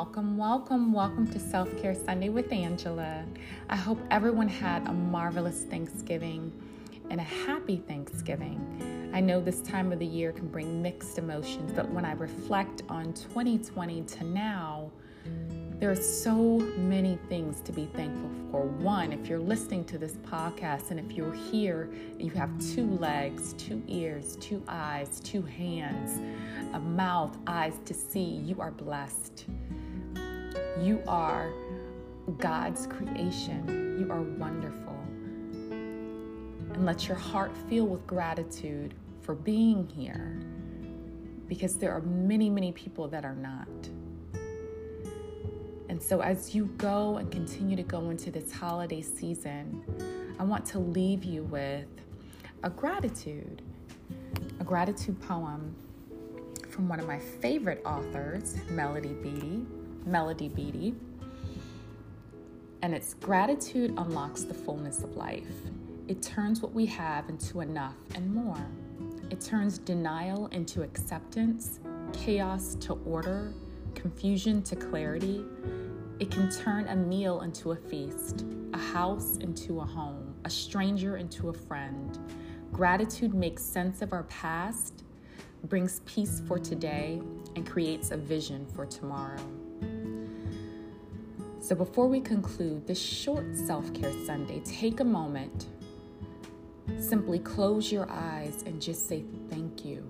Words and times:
welcome, 0.00 0.38
welcome, 0.38 0.92
welcome 0.94 1.26
to 1.30 1.38
Self 1.38 1.68
Care 1.76 1.94
Sunday 1.94 2.30
with 2.30 2.50
Angela. 2.50 3.22
I 3.68 3.76
hope 3.76 4.00
everyone 4.10 4.48
had 4.48 4.88
a 4.88 4.92
marvelous 4.94 5.64
Thanksgiving 5.64 6.50
and 7.10 7.20
a 7.20 7.22
happy 7.22 7.76
Thanksgiving. 7.86 9.10
I 9.12 9.20
know 9.20 9.42
this 9.42 9.60
time 9.60 9.92
of 9.92 9.98
the 9.98 10.06
year 10.06 10.32
can 10.32 10.48
bring 10.48 10.80
mixed 10.80 11.18
emotions, 11.18 11.70
but 11.76 11.86
when 11.90 12.06
I 12.06 12.12
reflect 12.12 12.80
on 12.88 13.12
2020 13.12 14.00
to 14.00 14.24
now, 14.24 14.90
there 15.78 15.90
are 15.90 15.96
so 15.96 16.58
many 16.78 17.18
things 17.28 17.60
to 17.60 17.70
be 17.70 17.84
thankful 17.94 18.30
for. 18.50 18.62
One, 18.62 19.12
if 19.12 19.28
you're 19.28 19.38
listening 19.38 19.84
to 19.84 19.98
this 19.98 20.12
podcast 20.12 20.92
and 20.92 20.98
if 20.98 21.12
you're 21.12 21.34
here, 21.34 21.90
you 22.18 22.30
have 22.30 22.50
two 22.58 22.86
legs, 22.86 23.52
two 23.58 23.82
ears, 23.86 24.36
two 24.40 24.62
eyes, 24.66 25.20
two 25.20 25.42
hands, 25.42 26.20
a 26.72 26.80
mouth, 26.80 27.36
eyes 27.46 27.74
to 27.84 27.92
see, 27.92 28.24
you 28.24 28.62
are 28.62 28.70
blessed. 28.70 29.44
You 30.78 31.02
are 31.06 31.52
God's 32.38 32.86
creation. 32.86 33.98
You 33.98 34.10
are 34.10 34.22
wonderful. 34.22 34.96
And 35.70 36.86
let 36.86 37.08
your 37.08 37.16
heart 37.16 37.50
fill 37.68 37.86
with 37.86 38.06
gratitude 38.06 38.94
for 39.20 39.34
being 39.34 39.88
here 39.88 40.40
because 41.48 41.76
there 41.76 41.92
are 41.92 42.00
many, 42.02 42.48
many 42.48 42.72
people 42.72 43.08
that 43.08 43.24
are 43.24 43.34
not. 43.34 43.68
And 45.88 46.00
so, 46.00 46.20
as 46.20 46.54
you 46.54 46.66
go 46.78 47.16
and 47.16 47.30
continue 47.30 47.76
to 47.76 47.82
go 47.82 48.10
into 48.10 48.30
this 48.30 48.52
holiday 48.52 49.02
season, 49.02 49.82
I 50.38 50.44
want 50.44 50.64
to 50.66 50.78
leave 50.78 51.24
you 51.24 51.42
with 51.42 51.88
a 52.62 52.70
gratitude, 52.70 53.62
a 54.60 54.64
gratitude 54.64 55.20
poem 55.20 55.74
from 56.68 56.88
one 56.88 57.00
of 57.00 57.06
my 57.06 57.18
favorite 57.18 57.82
authors, 57.84 58.56
Melody 58.70 59.14
Beattie. 59.14 59.66
Melody 60.06 60.48
Beattie. 60.48 60.94
And 62.82 62.94
it's 62.94 63.14
gratitude 63.14 63.94
unlocks 63.96 64.42
the 64.42 64.54
fullness 64.54 65.02
of 65.02 65.16
life. 65.16 65.46
It 66.08 66.22
turns 66.22 66.60
what 66.60 66.72
we 66.72 66.86
have 66.86 67.28
into 67.28 67.60
enough 67.60 67.96
and 68.14 68.34
more. 68.34 68.66
It 69.30 69.40
turns 69.40 69.78
denial 69.78 70.46
into 70.48 70.82
acceptance, 70.82 71.80
chaos 72.12 72.74
to 72.76 72.94
order, 73.04 73.52
confusion 73.94 74.62
to 74.62 74.76
clarity, 74.76 75.44
it 76.20 76.30
can 76.30 76.50
turn 76.50 76.86
a 76.88 76.94
meal 76.94 77.40
into 77.40 77.70
a 77.70 77.76
feast, 77.76 78.44
a 78.74 78.78
house 78.78 79.38
into 79.38 79.80
a 79.80 79.84
home, 79.84 80.34
a 80.44 80.50
stranger 80.50 81.16
into 81.16 81.48
a 81.48 81.52
friend. 81.52 82.18
Gratitude 82.72 83.32
makes 83.32 83.62
sense 83.62 84.02
of 84.02 84.12
our 84.12 84.24
past, 84.24 85.02
brings 85.64 86.00
peace 86.00 86.42
for 86.46 86.58
today, 86.58 87.22
and 87.56 87.66
creates 87.66 88.10
a 88.10 88.18
vision 88.18 88.66
for 88.74 88.84
tomorrow. 88.84 89.40
So, 91.70 91.76
before 91.76 92.08
we 92.08 92.18
conclude 92.18 92.84
this 92.88 93.00
short 93.00 93.56
self 93.56 93.94
care 93.94 94.12
Sunday, 94.26 94.60
take 94.64 94.98
a 94.98 95.04
moment. 95.04 95.66
Simply 96.98 97.38
close 97.38 97.92
your 97.92 98.10
eyes 98.10 98.64
and 98.66 98.82
just 98.82 99.06
say 99.06 99.22
thank 99.50 99.84
you. 99.84 100.04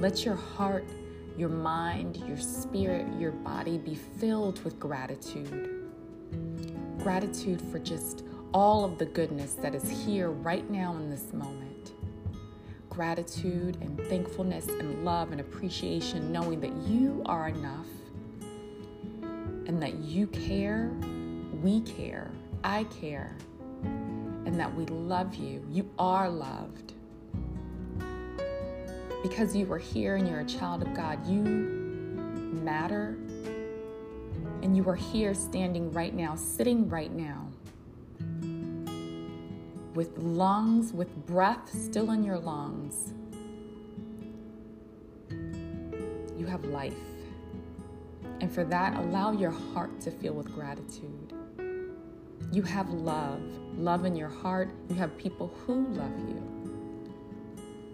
Let 0.00 0.24
your 0.24 0.34
heart 0.34 0.90
your 1.36 1.48
mind, 1.48 2.16
your 2.26 2.38
spirit, 2.38 3.06
your 3.20 3.30
body 3.30 3.78
be 3.78 3.94
filled 3.94 4.64
with 4.64 4.80
gratitude. 4.80 5.88
Gratitude 6.98 7.62
for 7.70 7.78
just 7.78 8.24
all 8.52 8.84
of 8.84 8.98
the 8.98 9.06
goodness 9.06 9.54
that 9.54 9.76
is 9.76 9.88
here 9.88 10.30
right 10.30 10.68
now 10.68 10.96
in 10.96 11.08
this 11.08 11.32
moment. 11.32 11.92
Gratitude 12.90 13.78
and 13.80 13.96
thankfulness 14.08 14.66
and 14.66 15.04
love 15.04 15.30
and 15.30 15.40
appreciation, 15.40 16.32
knowing 16.32 16.60
that 16.60 16.74
you 16.88 17.22
are 17.26 17.46
enough 17.46 17.86
and 19.68 19.80
that 19.82 19.94
you 19.96 20.26
care, 20.26 20.90
we 21.62 21.82
care, 21.82 22.30
I 22.64 22.84
care, 22.84 23.36
and 23.84 24.58
that 24.58 24.74
we 24.74 24.86
love 24.86 25.34
you. 25.34 25.64
You 25.70 25.88
are 25.98 26.28
loved 26.28 26.94
because 29.22 29.54
you 29.54 29.70
are 29.72 29.78
here 29.78 30.16
and 30.16 30.26
you're 30.26 30.40
a 30.40 30.46
child 30.46 30.82
of 30.82 30.94
God, 30.94 31.24
you 31.26 31.42
matter. 31.42 33.18
And 34.62 34.76
you 34.76 34.88
are 34.88 34.96
here 34.96 35.34
standing 35.34 35.92
right 35.92 36.14
now, 36.14 36.34
sitting 36.34 36.88
right 36.88 37.12
now, 37.12 37.46
with 39.94 40.18
lungs, 40.18 40.92
with 40.92 41.14
breath 41.26 41.70
still 41.72 42.10
in 42.10 42.24
your 42.24 42.38
lungs. 42.38 43.12
You 46.36 46.46
have 46.46 46.64
life. 46.64 46.94
And 48.40 48.52
for 48.52 48.64
that, 48.64 48.94
allow 48.96 49.32
your 49.32 49.50
heart 49.50 50.00
to 50.02 50.10
fill 50.10 50.34
with 50.34 50.52
gratitude. 50.54 51.32
You 52.52 52.62
have 52.62 52.88
love, 52.90 53.42
love 53.76 54.04
in 54.04 54.16
your 54.16 54.28
heart. 54.28 54.70
You 54.88 54.96
have 54.96 55.16
people 55.18 55.48
who 55.66 55.86
love 55.88 56.18
you. 56.28 56.42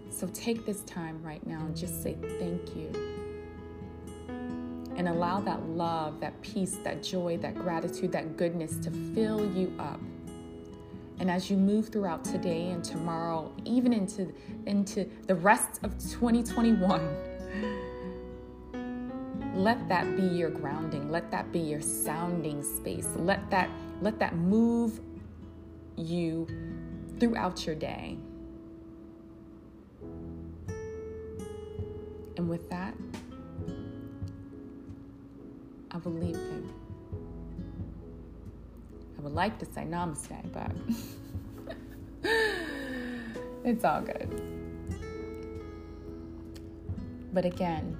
So 0.09 0.27
take 0.27 0.65
this 0.65 0.81
time 0.81 1.21
right 1.21 1.45
now 1.45 1.59
and 1.59 1.75
just 1.75 2.01
say 2.01 2.15
thank 2.39 2.75
you. 2.75 2.91
And 4.95 5.09
allow 5.09 5.41
that 5.41 5.67
love, 5.67 6.21
that 6.21 6.41
peace, 6.41 6.77
that 6.85 7.03
joy, 7.03 7.37
that 7.37 7.55
gratitude, 7.55 8.13
that 8.13 8.37
goodness 8.37 8.77
to 8.77 8.91
fill 9.13 9.45
you 9.53 9.73
up. 9.77 9.99
And 11.19 11.29
as 11.29 11.49
you 11.49 11.57
move 11.57 11.89
throughout 11.89 12.23
today 12.23 12.69
and 12.69 12.83
tomorrow, 12.83 13.51
even 13.65 13.91
into, 13.91 14.33
into 14.65 15.09
the 15.27 15.35
rest 15.35 15.81
of 15.83 15.97
2021, 15.97 17.01
let 19.55 19.87
that 19.87 20.17
be 20.17 20.23
your 20.23 20.49
grounding. 20.49 21.09
Let 21.09 21.31
that 21.31 21.51
be 21.51 21.59
your 21.59 21.81
sounding 21.81 22.61
space. 22.61 23.07
Let 23.15 23.49
that, 23.51 23.69
let 24.01 24.19
that 24.19 24.35
move 24.35 24.99
you 25.95 26.47
throughout 27.19 27.65
your 27.65 27.75
day. 27.75 28.17
And 32.37 32.49
with 32.49 32.69
that, 32.69 32.93
I 35.91 35.97
will 35.97 36.11
leave 36.11 36.35
him. 36.35 36.73
I 39.17 39.21
would 39.21 39.33
like 39.33 39.57
to 39.59 39.65
say 39.65 39.83
namaste, 39.83 40.51
but 40.51 40.71
it's 43.63 43.85
all 43.85 44.01
good. 44.01 44.29
But 47.31 47.45
again, 47.45 47.97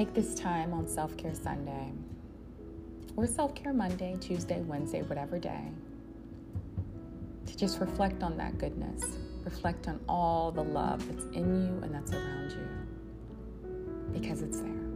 take 0.00 0.14
this 0.14 0.34
time 0.34 0.72
on 0.72 0.88
Self 0.88 1.14
Care 1.18 1.34
Sunday 1.34 1.92
or 3.16 3.26
Self 3.26 3.54
Care 3.54 3.74
Monday, 3.74 4.16
Tuesday, 4.18 4.62
Wednesday, 4.62 5.02
whatever 5.02 5.38
day, 5.38 5.60
to 7.44 7.54
just 7.54 7.80
reflect 7.80 8.22
on 8.22 8.38
that 8.38 8.56
goodness 8.56 9.02
reflect 9.44 9.88
on 9.88 10.00
all 10.08 10.52
the 10.52 10.62
love 10.62 11.06
that's 11.06 11.24
in 11.36 11.66
you 11.66 11.82
and 11.82 11.94
that's 11.94 12.12
around 12.12 12.50
you 12.50 14.18
because 14.18 14.40
it's 14.40 14.60
there. 14.60 14.89